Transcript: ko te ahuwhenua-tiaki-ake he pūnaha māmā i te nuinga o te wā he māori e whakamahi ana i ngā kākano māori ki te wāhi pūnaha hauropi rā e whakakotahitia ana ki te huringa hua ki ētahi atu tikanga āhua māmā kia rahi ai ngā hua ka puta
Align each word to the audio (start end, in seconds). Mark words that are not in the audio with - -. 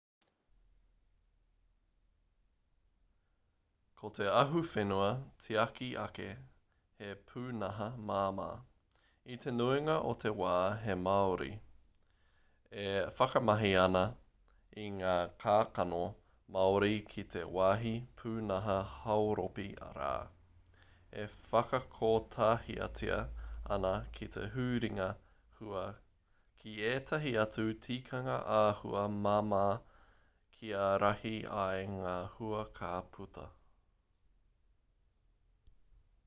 ko 4.03 4.09
te 4.17 4.25
ahuwhenua-tiaki-ake 4.37 6.27
he 7.01 7.09
pūnaha 7.31 7.89
māmā 8.11 8.47
i 9.35 9.35
te 9.43 9.51
nuinga 9.57 9.97
o 10.11 10.15
te 10.23 10.31
wā 10.39 10.53
he 10.85 10.95
māori 11.01 11.49
e 12.85 12.85
whakamahi 13.19 13.71
ana 13.81 14.01
i 14.85 14.87
ngā 14.95 15.13
kākano 15.45 16.01
māori 16.57 16.97
ki 17.13 17.27
te 17.35 17.43
wāhi 17.59 17.93
pūnaha 18.23 18.79
hauropi 18.95 19.67
rā 19.99 20.09
e 21.27 21.27
whakakotahitia 21.43 23.21
ana 23.77 23.93
ki 24.19 24.31
te 24.39 24.49
huringa 24.57 25.09
hua 25.61 25.85
ki 26.65 26.75
ētahi 26.95 27.35
atu 27.45 27.69
tikanga 27.89 28.39
āhua 28.57 29.05
māmā 29.23 29.63
kia 30.57 30.89
rahi 31.07 31.37
ai 31.69 31.85
ngā 31.95 32.19
hua 32.35 32.67
ka 32.83 32.95
puta 33.15 33.49